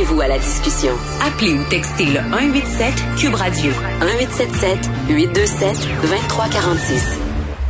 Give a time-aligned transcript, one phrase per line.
[0.00, 0.92] Joignez-vous à la discussion.
[1.26, 4.78] Appelez ou textez le 187 Cube Radio 1877
[5.10, 7.20] 827 2346.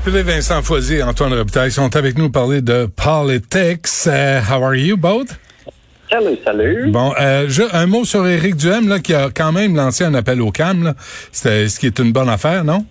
[0.05, 3.87] Philippe Vincent Foisy et Antoine Robitaille sont avec nous pour parler de politics.
[4.07, 5.41] Uh, how are you both?
[6.09, 6.91] Salut, salut.
[6.91, 10.15] Bon, euh, je, un mot sur Éric Duhem, là, qui a quand même lancé un
[10.15, 10.95] appel au CAM, là.
[11.33, 12.85] C'était, ce qui est une bonne affaire, non?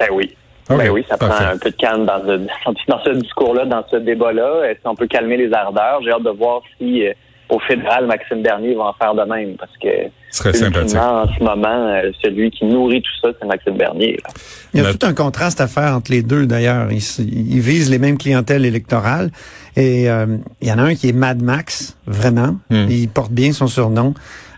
[0.00, 0.34] Ben oui.
[0.68, 1.44] Ok, ben oui, ça parfait.
[1.44, 2.36] prend un peu de calme dans ce,
[2.88, 4.64] dans ce discours-là, dans ce débat-là.
[4.64, 6.00] Est-ce qu'on peut calmer les ardeurs?
[6.02, 7.12] J'ai hâte de voir si euh,
[7.50, 9.88] au fédéral, Maxime Bernier va en faire de même, parce que
[10.30, 10.82] Ce serait sympathique.
[10.82, 14.18] ultimement, en ce moment, euh, celui qui nourrit tout ça, c'est Maxime Bernier.
[14.22, 14.30] là.
[14.74, 16.92] Il y a Mais- tout un contraste à faire entre les deux, d'ailleurs.
[16.92, 19.30] Ils, ils visent les mêmes clientèles électorales.
[19.76, 20.26] Et euh,
[20.60, 22.56] il y en a un qui est Mad Max, vraiment.
[22.68, 22.86] Hmm.
[22.90, 24.12] Il porte bien son surnom.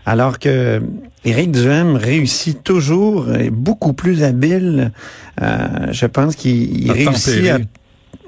[0.05, 0.81] Alors que
[1.23, 4.91] Éric Duhem réussit toujours, est beaucoup plus habile.
[5.41, 7.57] Euh, je pense qu'il réussit à...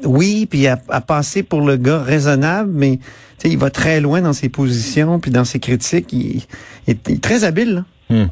[0.06, 3.00] Oui, puis à, à passer pour le gars raisonnable, mais
[3.44, 6.12] sais, il va très loin dans ses positions, puis dans ses critiques.
[6.12, 6.42] Il,
[6.88, 7.74] il est, il est très habile.
[7.76, 7.86] là.
[8.10, 8.28] Hmm.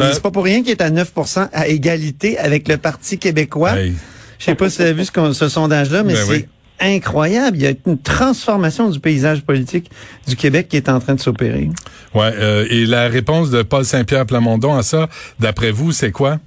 [0.00, 3.78] Euh, C'est pas pour rien qu'il est à 9% à égalité avec le Parti québécois.
[3.78, 3.94] Hey.
[4.38, 6.46] Je sais pas si tu as vu ce, sondage-là, mais Ben c'est oui.
[6.80, 7.56] incroyable.
[7.56, 9.90] Il y a une transformation du paysage politique
[10.28, 11.68] du Québec qui est en train de s'opérer.
[12.14, 15.08] Ouais, euh, et la réponse de Paul Saint-Pierre Plamondon à ça,
[15.40, 16.38] d'après vous, c'est quoi?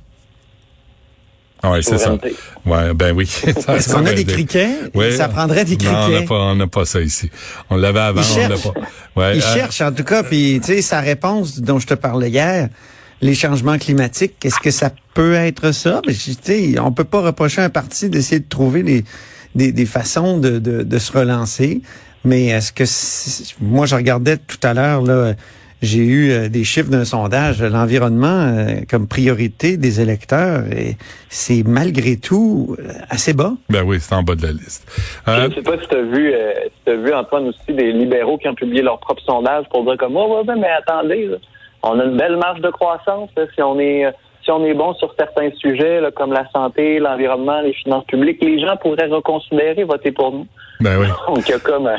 [1.63, 2.17] Ah ouais, c'est ça.
[2.65, 3.27] Ouais, ben oui.
[3.59, 4.69] Ça, Est-ce qu'on a des criquets?
[4.95, 5.11] Ouais.
[5.11, 6.25] Ça prendrait des Non, on n'a criquets.
[6.25, 7.29] pas, on n'a pas ça ici.
[7.69, 8.63] On l'avait avant, Il on l'a cherche.
[8.63, 8.79] pas.
[9.15, 11.93] Ouais, Il euh, cherche en tout cas, puis tu sais, sa réponse dont je te
[11.93, 12.69] parlais hier,
[13.21, 16.01] les changements climatiques, est-ce que ça peut être ça?
[16.07, 19.03] Mais, tu sais, on peut pas reprocher à un parti d'essayer de trouver des,
[19.53, 21.81] des, des façons de, de, de se relancer.
[22.25, 22.83] Mais est-ce que
[23.63, 25.33] moi je regardais tout à l'heure là,
[25.81, 30.95] j'ai eu euh, des chiffres d'un sondage de l'environnement euh, comme priorité des électeurs et
[31.29, 33.53] c'est malgré tout euh, assez bas.
[33.69, 34.85] Ben oui, c'est en bas de la liste.
[35.25, 37.73] Je Euh, ne sais pas si tu as vu, euh, si t'as vu Antoine aussi
[37.75, 40.69] des libéraux qui ont publié leur propre sondage pour dire comme oh, ouais, ouais, mais
[40.69, 41.37] attendez, là,
[41.83, 44.11] on a une belle marge de croissance là, si on est euh,
[44.51, 48.39] si on est bon sur certains sujets là, comme la santé, l'environnement, les finances publiques,
[48.41, 50.47] les gens pourraient reconsidérer voter pour nous.
[50.79, 51.07] ben oui.
[51.27, 51.95] Donc il y a comme un,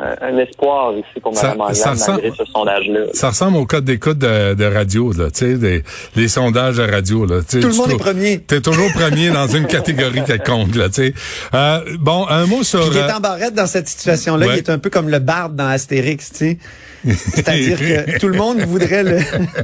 [0.00, 3.00] un- un espoir ici pour Ça- Mme ça Anglade ressemble- malgré ce sondage-là.
[3.14, 5.82] Ça ressemble au code d'écoute de, de radio, là, tu sais, des-
[6.14, 7.40] les sondages de radio, là.
[7.40, 8.38] tu sais, Tout le tu monde est premier.
[8.38, 11.14] T'es toujours premier dans une catégorie quelconque, là, tu sais.
[11.54, 12.80] Euh, bon, un mot sur...
[12.88, 14.52] Puis euh, Gaétan Barrette, dans cette situation-là, Ouais.
[14.54, 16.58] il est un peu comme le barde dans Astérix, tu sais.
[17.06, 19.18] C'est-à-dire que tout le monde voudrait le,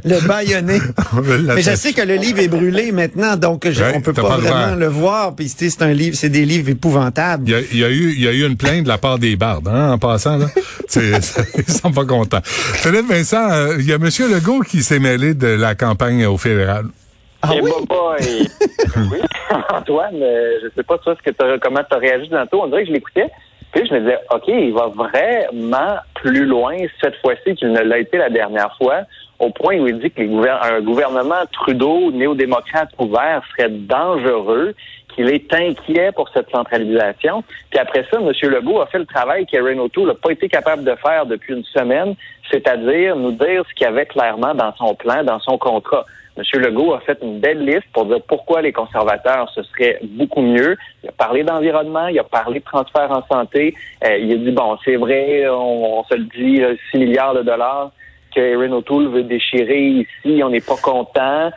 [0.05, 0.16] le
[1.21, 4.12] veut Mais je sais que le livre est brûlé maintenant, donc je, Ouais, on peut
[4.12, 5.35] pas, vraiment le voir.
[5.37, 7.45] Puis c'est un livre, c'est des livres épouvantables.
[7.47, 8.99] Il y, a, il y a eu, il y a eu une plainte de la
[8.99, 10.47] part des bardes, hein, en passant, là.
[10.97, 12.41] Ils sont pas contents.
[12.45, 14.09] Philippe Vincent, euh, il y a M.
[14.33, 16.84] Legault qui s'est mêlé de la campagne au fédéral.
[17.43, 17.71] Ah Eh oui?
[17.89, 18.49] boy.
[19.13, 19.19] oui,
[19.71, 22.63] Antoine, euh, je sais pas toi ce que t'as- comment tu as réagi tantôt.
[22.63, 23.29] On dirait que je l'écoutais.
[23.73, 27.99] Puis je me disais, OK, il va vraiment plus loin cette fois-ci qu'il ne l'a
[27.99, 29.01] été la dernière fois,
[29.39, 34.75] au point où il dit que les un gouvernement Trudeau, néo-démocrate ouvert, serait dangereux,
[35.15, 37.45] qu'il est inquiet pour cette centralisation.
[37.71, 38.33] Puis après ça, M.
[38.50, 41.65] Legault a fait le travail qu'Erin O'Toole n'a pas été capable de faire depuis une
[41.65, 42.15] semaine,
[42.50, 46.05] c'est-à-dire nous dire ce qu'il y avait clairement dans son plan, dans son contrat.
[46.37, 46.43] M.
[46.61, 50.77] Legault a fait une belle liste pour dire pourquoi les conservateurs, ce serait beaucoup mieux.
[51.05, 53.75] Il a parlé d'environnement, il a parlé de transfert en santé.
[54.05, 57.34] Euh, il a dit, bon, c'est vrai, on, on se le dit, euh, 6 milliards
[57.34, 57.93] de dollars
[58.34, 61.50] que O'Toole veut déchirer ici, on n'est pas content.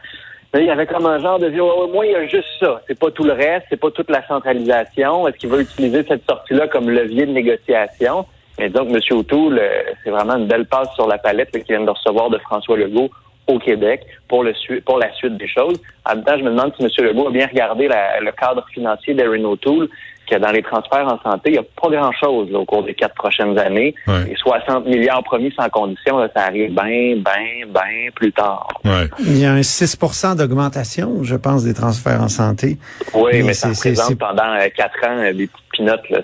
[0.54, 2.82] Il y avait comme un genre de dire, ouais, moi, il y a juste ça.
[2.88, 5.28] C'est pas tout le reste, c'est pas toute la centralisation.
[5.28, 8.26] Est-ce qu'il veut utiliser cette sortie-là comme levier de négociation?
[8.58, 9.00] Et donc, M.
[9.12, 12.38] O'Toole, euh, c'est vraiment une belle passe sur la palette qu'il vient de recevoir de
[12.40, 13.10] François Legault
[13.48, 15.80] au Québec pour, le su- pour la suite des choses.
[16.06, 16.90] En même temps, je me demande si M.
[17.08, 19.88] Legault a bien regardé la- le cadre financier d'Erin O'Toole,
[20.30, 22.94] que dans les transferts en santé, il n'y a pas grand-chose là, au cours des
[22.94, 23.96] quatre prochaines années.
[24.08, 24.26] Ouais.
[24.26, 28.68] Les 60 milliards promis sans condition, là, ça arrive bien, bien, bien plus tard.
[28.84, 29.08] Ouais.
[29.22, 32.78] Il y a un 6% d'augmentation, je pense, des transferts en santé.
[33.14, 35.67] Oui, Mais mais, ça représente pendant euh, quatre ans euh, des petites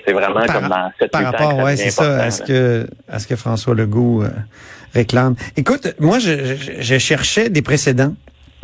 [0.06, 3.28] C'est vraiment Par- comme dans 7 Par rapport, c'est ça, à ce que, à ce
[3.28, 4.30] que François Legault euh,
[4.94, 5.36] réclame.
[5.56, 8.14] Écoute, moi, je, je, je cherchais des précédents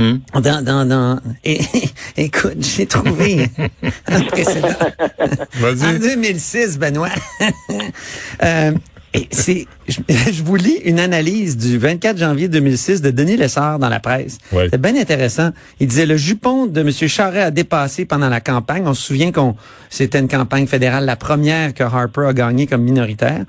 [0.01, 0.19] Hmm.
[0.33, 1.59] Dans, dans, dans, et,
[2.17, 3.49] écoute, j'ai trouvé
[4.07, 4.69] un précédent.
[5.55, 5.85] Vas-y.
[5.85, 7.09] En 2006, Benoît.
[8.43, 8.71] euh,
[9.13, 9.99] et c'est, je,
[10.31, 14.37] je vous lis une analyse du 24 janvier 2006 de Denis Lessard dans la presse.
[14.51, 14.67] Ouais.
[14.71, 15.51] C'est bien intéressant.
[15.79, 16.91] Il disait le jupon de M.
[16.91, 18.83] Charest a dépassé pendant la campagne.
[18.85, 19.55] On se souvient qu'on
[19.89, 23.45] c'était une campagne fédérale, la première que Harper a gagnée comme minoritaire.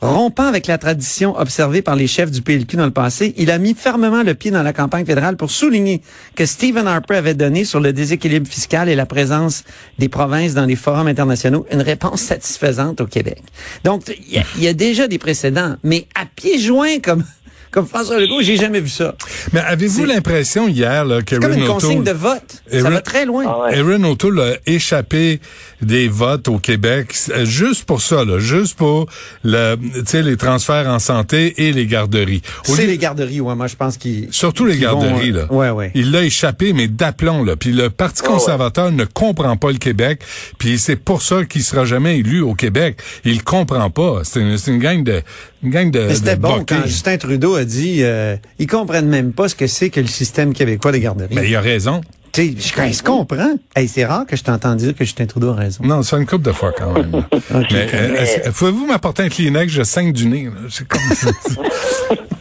[0.00, 3.58] Rompant avec la tradition observée par les chefs du PLQ dans le passé, il a
[3.58, 6.00] mis fermement le pied dans la campagne fédérale pour souligner
[6.34, 9.64] que Stephen Harper avait donné sur le déséquilibre fiscal et la présence
[9.98, 13.42] des provinces dans les forums internationaux une réponse satisfaisante au Québec.
[13.84, 17.24] Donc, il y, y a déjà des précédents, mais à pieds joints comme
[17.72, 19.14] comme François Legault, j'ai jamais vu ça.
[19.52, 22.62] Mais avez-vous l'impression hier là, que C'est comme une consigne O'Toole- de vote.
[22.70, 23.44] Et Ça va très loin.
[23.48, 23.78] Ah ouais.
[23.78, 25.40] Erin O'Toole a échappé
[25.80, 29.06] des votes au Québec euh, juste pour ça, là, juste pour
[29.42, 32.42] le, tu sais, les transferts en santé et les garderies.
[32.62, 35.52] C'est lieu- les garderies, ouais, moi je pense qu'ils Surtout les vont, garderies, euh, là.
[35.52, 35.90] Ouais, ouais.
[35.94, 37.56] Il l'a échappé, mais d'aplomb, là.
[37.56, 38.34] Puis le Parti Ah ouais.
[38.34, 40.20] conservateur ne comprend pas le Québec.
[40.58, 42.98] Puis c'est pour ça qu'il sera jamais élu au Québec.
[43.24, 44.20] Il comprend pas.
[44.24, 45.22] C'est une, c'est une gang de,
[45.62, 49.32] une gang de, Mais c'était bon quand Justin Trudeau a dit euh, ils comprennent même
[49.32, 51.34] pas ce que c'est que le système québécois des garderies.
[51.34, 52.00] Mais il a raison.
[52.32, 53.56] Tu sais, je, comprends.
[53.76, 55.84] Hey, c'est rare que je t'entende dire que Justin Trudeau a raison.
[55.84, 57.10] Non, c'est une coupe de fois quand même.
[57.70, 59.70] mais euh, pouvez-vous m'apporter un Kleenex?
[59.70, 60.44] Je saigne du nez.
[60.44, 60.52] là.
[60.70, 61.02] C'est comme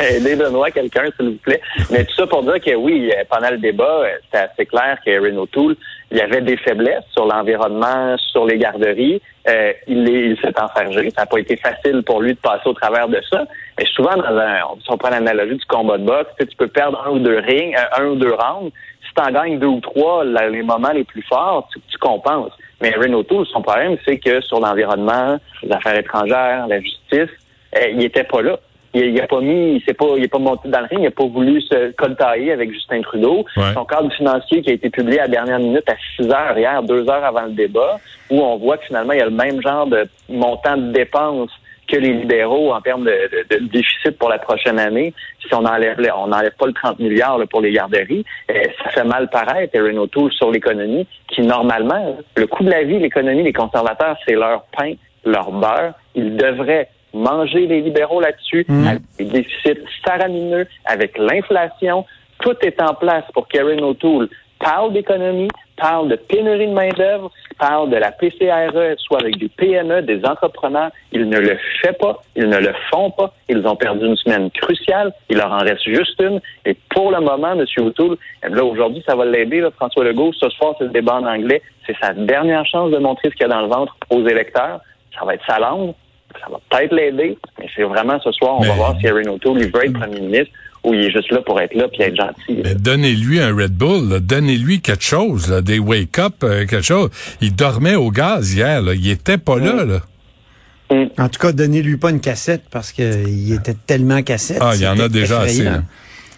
[0.00, 1.60] Mais Aidez-moi quelqu'un, s'il vous plaît.
[1.90, 4.98] Mais tout ça pour dire que oui, euh, pendant le débat, euh, c'était assez clair
[5.04, 5.76] qu'Erin O'Toole,
[6.10, 9.20] il y avait des faiblesses sur l'environnement, sur les garderies.
[9.48, 11.10] Euh, il est- il s'est enfargé.
[11.10, 13.44] Ça n'a pas été facile pour lui de passer au travers de ça.
[13.78, 17.02] Mais souvent, dans un, si on prend l'analogie du combat de boxe, tu peux perdre
[17.06, 18.72] un ou deux rings, euh, un ou deux rounds.
[19.06, 22.52] Si tu en gagnes deux ou trois, les moments les plus forts, tu, tu compenses.
[22.80, 27.28] Mais Erin O'Toole, son problème, c'est que sur l'environnement, les affaires étrangères, la justice,
[27.92, 28.58] il était pas là.
[28.94, 31.00] Il, il a pas mis, il s'est pas, il est pas monté dans le ring,
[31.02, 33.44] il a pas voulu se coltailler avec Justin Trudeau.
[33.56, 33.72] Ouais.
[33.74, 36.82] Son cadre financier qui a été publié à la dernière minute à 6 heures hier,
[36.82, 37.98] deux heures avant le débat,
[38.30, 41.50] où on voit que finalement il y a le même genre de montant de dépenses
[41.86, 43.10] que les libéraux en termes de,
[43.50, 45.12] de- de déficit pour la prochaine année.
[45.44, 48.54] Si on enlève, on n'enlève pas le 30 milliards là, pour les garderies, euh,
[48.84, 52.98] ça fait mal paraître Erin O'Toole sur l'économie, qui normalement, le coût de la vie,
[53.00, 54.92] l'économie, les conservateurs, c'est leur pain,
[55.24, 55.94] leur beurre.
[56.14, 62.04] Ils devraient manger les libéraux là-dessus, avec des déficits faramineux, avec l'inflation.
[62.40, 64.28] Tout est en place pour qu'Erin O'Toole
[64.60, 70.02] parle d'économie, parle de pénurie de main-d'œuvre, parle de la PCRE, soit avec des PME,
[70.02, 70.90] des entrepreneurs.
[71.12, 73.32] Ils ne le fait pas, ils ne le font pas.
[73.48, 75.12] Ils ont perdu une semaine cruciale.
[75.28, 76.40] Il leur en reste juste une.
[76.64, 77.64] Et pour le moment, M.
[77.78, 80.32] O'Toole, là, aujourd'hui, ça va l'aider, François Legault.
[80.34, 81.62] Ce soir, c'est le débat en anglais.
[81.86, 84.80] C'est sa dernière chance de montrer ce qu'il y a dans le ventre aux électeurs.
[85.18, 85.94] Ça va être sa langue.
[86.38, 87.38] Ça va peut-être l'aider.
[87.58, 89.92] Mais c'est vraiment ce soir, on Mais- va voir si Erin O'Toole, il veut être
[89.92, 90.52] premier ministre
[90.84, 92.60] ou il est juste là pour être là puis être gentil.
[92.64, 97.10] Mais donnez-lui un Red Bull, donnez-lui quelque chose, là, des wake-up, euh, quelque chose.
[97.40, 98.94] Il dormait au gaz hier, là.
[98.94, 99.84] il était pas là.
[99.84, 100.00] là.
[101.18, 104.58] En tout cas, donnez-lui pas une cassette parce qu'il était tellement cassette.
[104.60, 105.64] Ah, il y en a déjà assez.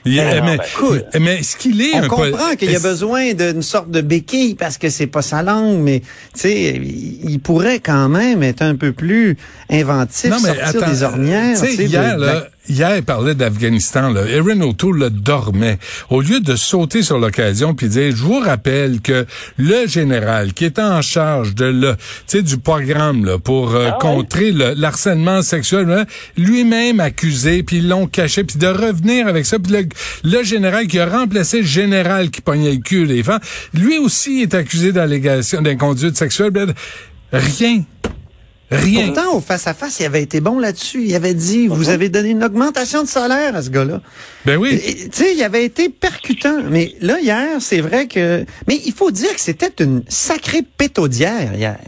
[0.05, 2.81] Il- Eh non, mais, ben, écoute, mais est-ce qu'il est On comprend qu'il y a
[2.81, 6.01] besoin d'une sorte de béquille parce que c'est pas sa langue, mais
[6.35, 6.81] tu sais,
[7.25, 9.37] il pourrait quand même être un peu plus
[9.71, 11.55] inventif, sortir des ornières.
[11.61, 14.15] tu sais, tu sais, de- hier, de- là, hier, il parlait d'Afghanistan.
[14.17, 15.79] Erin O'Toole dormait.
[16.11, 19.27] Au lieu de sauter sur l'occasion puis dire, je vous rappelle que
[19.57, 23.89] le général qui était en charge de le, tu sais, du programme là, pour euh,
[23.89, 23.99] Ah ouais?
[24.01, 26.05] contrer le l'harcèlement sexuel, là,
[26.37, 29.87] lui-même accusé, puis ils l'ont caché, puis de revenir avec ça, puis le,
[30.25, 33.41] le général qui a remplacé le général qui pognait le cul les femmes,
[33.75, 36.51] lui aussi est accusé d'allégation d'inconduite sexuelle.
[36.51, 36.73] Ben,
[37.33, 37.85] Rien.
[38.73, 39.07] Rien.
[39.07, 41.05] Pourtant, au face-à-face, il avait été bon là-dessus.
[41.05, 44.01] Il avait dit, vous avez donné une augmentation de salaire à ce gars-là.
[44.45, 44.81] ben oui.
[44.81, 46.63] Tu sais, il avait été percutant.
[46.71, 48.45] Mais là, hier, c'est vrai que...
[48.69, 51.79] Mais il faut dire que c'était une sacrée pétaudière hier.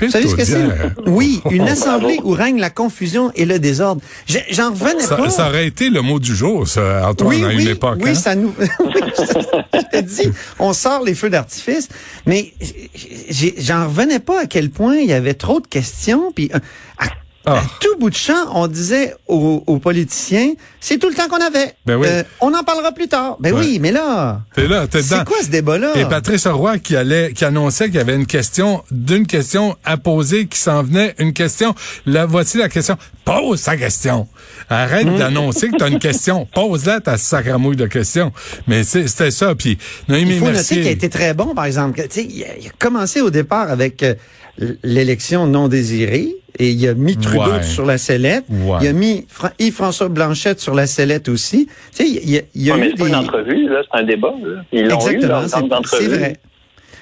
[0.00, 0.54] Vous savez ce que c'est?
[0.62, 0.92] Pétaudière.
[1.06, 1.72] Oui, une Bravo.
[1.72, 4.00] assemblée où règne la confusion et le désordre.
[4.50, 5.30] J'en revenais Ça, pas.
[5.30, 7.98] ça aurait été le mot du jour, ça, Antoine, oui, à oui, une époque.
[8.02, 8.14] oui, hein?
[8.14, 8.54] ça nous.
[8.58, 8.66] oui,
[9.74, 11.88] je te dis, on sort les feux d'artifice,
[12.26, 12.52] mais
[13.58, 16.32] j'en revenais pas à quel point il y avait trop de questions.
[16.34, 16.58] Puis euh,
[17.48, 17.62] à Ah.
[17.80, 21.74] tout bout de champ, on disait aux, aux politiciens, c'est tout le temps qu'on avait.
[21.86, 22.06] Ben oui.
[22.08, 23.36] Euh, on en parlera plus tard.
[23.40, 23.60] Ben Ouais.
[23.60, 25.16] oui, mais là, T'es là, t'es dedans.
[25.18, 25.92] c'est quoi ce débat-là?
[25.96, 29.96] Et Patrice Roy qui allait, qui annonçait qu'il y avait une question, d'une question à
[29.96, 31.74] poser, qui s'en venait, une question.
[32.06, 32.96] La voici la question.
[33.24, 34.26] Pose sa question.
[34.70, 35.18] Arrête Mmh.
[35.18, 36.46] d'annoncer que t'as une question.
[36.54, 38.32] Pose-la ta sacramouille de questions.
[38.66, 39.54] Mais c'est- c'était ça.
[39.54, 39.76] Puis
[40.08, 40.76] Noémie Il faut Mercier.
[40.76, 41.96] noter qu'il a été très bon, par exemple.
[42.00, 44.14] que, tu sais, Il a, il a commencé au départ avec euh,
[44.82, 46.34] l'élection non désirée.
[46.58, 47.62] Et il a mis Trudeau Ouais.
[47.62, 48.44] sur la sellette.
[48.48, 48.78] Ouais.
[48.82, 51.66] Il a mis Fra- Yves-François Blanchette sur la sellette aussi.
[51.96, 53.10] Tu sais, il y a, il y a Ouais, mais eu c'est pas des...
[53.10, 54.34] une entrevue, là, c'est un débat.
[54.42, 54.62] Là.
[54.72, 55.42] Ils eu Exactement,
[55.82, 56.36] c'est- c'est vrai.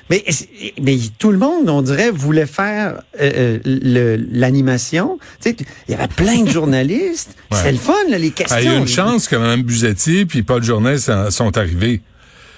[0.09, 0.25] Mais,
[0.81, 5.19] mais tout le monde, on dirait, voulait faire euh, euh, l'animation.
[5.43, 5.57] Tu sais,
[5.89, 7.35] il y avait plein de journalistes.
[7.51, 7.59] Ouais.
[7.59, 8.57] C'était le fun, là, les questions.
[8.59, 10.97] Ah, il y a une Les- chance que Mme Buzetti puis Paul Journet
[11.31, 12.01] sont arrivés.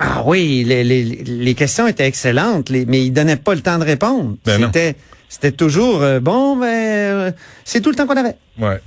[0.01, 3.79] Ah oui, les, les, les questions étaient excellentes, les- mais ils donnaient pas le temps
[3.79, 4.37] de répondre.
[4.47, 4.67] Ben non.
[4.69, 4.95] c'était,
[5.29, 7.31] c'était toujours euh, bon, ben euh,
[7.65, 8.37] c'est tout le temps qu'on avait.
[8.59, 8.81] Ouais.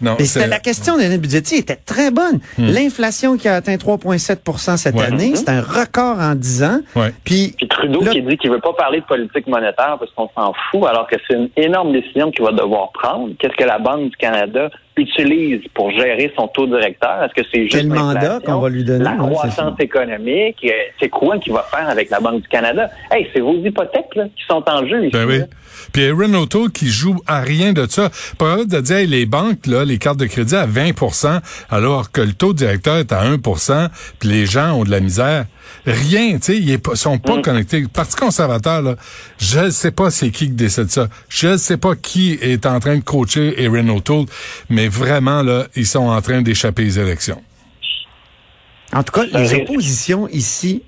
[0.00, 2.38] Non, Mais c'était la question de Denis Budgetti était très bonne.
[2.56, 5.04] L'inflation qui a atteint 3,7% cette Ouais.
[5.04, 6.80] année, c'est un record en 10 ans.
[6.94, 7.12] Ouais.
[7.24, 10.28] Puis Puis Trudeau Là- qui dit qu'il veut pas parler de politique monétaire parce qu'on
[10.36, 13.30] s'en fout, alors que c'est une énorme décision qu'il va devoir prendre.
[13.40, 17.24] Qu'est-ce que la Banque du Canada utilise pour gérer son taux directeur?
[17.24, 19.04] Est-ce que c'est juste Quel mandat qu'on va lui donner?
[19.04, 20.56] La croissance économique?
[20.64, 22.90] euh, C'est quoi qu'il va faire avec la Banque du Canada?
[23.10, 25.12] Hey, c'est vos hypothèques là, qui sont en jeu ici.
[25.12, 25.40] Ben oui.
[25.92, 28.10] Puis Aaron O'Toole qui joue à rien de ça.
[28.38, 31.40] Pas de dire hey, les banques, là, les cartes de crédit à 20%
[31.70, 33.88] alors que le taux directeur est à 1%
[34.18, 35.44] puis les gens ont de la misère.
[35.86, 37.80] Rien, tu sais, ils pas- sont pas connectés.
[37.80, 38.96] Le Parti conservateur, là,
[39.38, 41.08] je ne sais pas c'est qui qui décide ça.
[41.28, 44.26] Je ne sais pas qui est en train de coacher Aaron O'Toole,
[44.68, 47.42] mais vraiment, là, ils sont en train d'échapper les élections.
[48.92, 50.82] En tout cas, Un les oppositions ici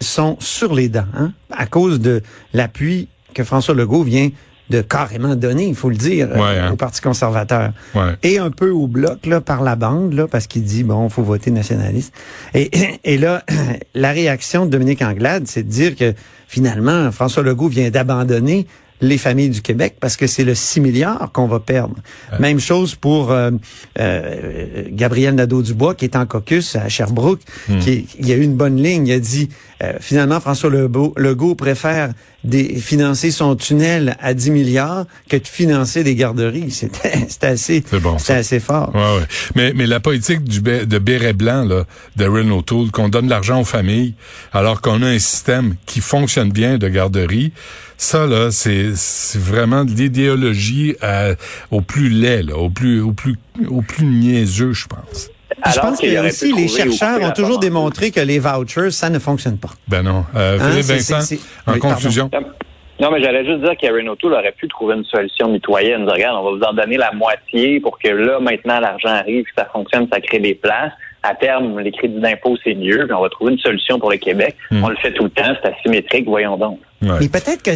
[0.00, 2.22] sont sur les dents, hein, à cause de
[2.52, 4.30] l'appui que François Legault vient
[4.72, 6.72] de carrément donner, il faut le dire, euh, hein.
[6.72, 7.72] au Parti conservateur.
[7.94, 8.16] Ouais.
[8.22, 11.22] Et un peu au bloc, là, par la bande, là, parce qu'il dit, bon, faut
[11.22, 12.12] voter nationaliste.
[12.54, 12.70] Et,
[13.04, 13.44] et là,
[13.94, 16.14] la réaction de Dominique Anglade, c'est de dire que
[16.48, 18.66] finalement, François Legault vient d'abandonner
[19.02, 21.96] les familles du Québec parce que c'est le 6 milliards qu'on va perdre.
[22.38, 23.50] Même chose pour euh,
[23.98, 27.40] euh, Gabriel Nadeau-Dubois qui est en caucus à Sherbrooke.
[27.80, 29.08] Qui, il y a eu une bonne ligne.
[29.08, 29.48] Il a dit,
[29.82, 32.12] euh, finalement, François Legault, Legault préfère
[32.44, 36.70] des, financer son tunnel à 10 milliards que de financer des garderies.
[37.28, 38.94] C'était assez, C'est bon, assez fort.
[38.94, 39.26] Ouais, ouais.
[39.54, 41.84] Mais, mais la politique du de béret blanc, là,
[42.16, 44.14] d'Aaron O'Toole, qu'on donne de l'argent aux familles,
[44.52, 47.52] alors qu'on a un système qui fonctionne bien de garderie,
[47.96, 51.36] ça, là, c'est c'est vraiment de l'idéologie euh,
[51.70, 53.36] au plus laid, là, au plus, au plus,
[53.68, 55.30] au plus niaiseux, je pense.
[55.64, 58.20] Je Alors pense qu'il qu'il y a aurait aussi, les chercheurs ont toujours démontré que
[58.20, 59.70] les vouchers, ça ne fonctionne pas.
[59.88, 60.24] Ben non.
[60.34, 61.94] Euh, Hein, Philippe Vincent, en oui, pardon.
[61.94, 62.30] conclusion.
[63.00, 66.08] Non, mais j'allais juste dire qu'Aaron O'Toole aurait pu trouver une solution mitoyenne.
[66.08, 69.50] Regarde, on va vous en donner la moitié pour que là, maintenant, l'argent arrive, que
[69.56, 70.92] ça fonctionne, ça crée des places.
[71.24, 74.16] À terme, les crédits d'impôt, c'est mieux, puis on va trouver une solution pour le
[74.18, 74.56] Québec.
[74.70, 74.82] Hmm.
[74.84, 76.80] On le fait tout le temps, c'est asymétrique, voyons donc.
[77.00, 77.10] Ouais.
[77.20, 77.70] Mais peut-être que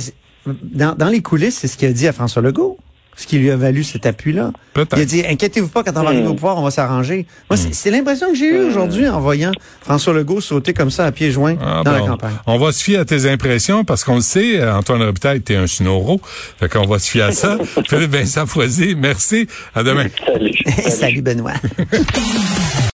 [0.46, 2.76] dans, dans les coulisses, c'est ce qu'il a dit à François Legault,
[3.16, 4.52] ce qui lui a valu cet appui-là.
[4.74, 4.96] Peut-être.
[4.98, 7.26] Il a dit, inquiétez-vous pas, quand on va arriver au pouvoir, on va s'arranger.
[7.50, 7.62] Moi, Hmm.
[7.62, 11.12] c'est- c'est l'impression que j'ai eue aujourd'hui en voyant François Legault sauter comme ça à
[11.12, 12.06] pieds joints Ah, dans la bon.
[12.08, 12.34] campagne.
[12.46, 15.66] On va se fier à tes impressions parce qu'on le sait, Antoine Robitaille, t'es un
[15.66, 16.20] snoro.
[16.60, 17.56] Fait qu'on va se fier à ça.
[17.88, 19.46] Philippe Vincent Foisy, merci.
[19.74, 20.06] À demain.
[20.26, 20.52] Salut.
[20.90, 21.54] Salut Benoît.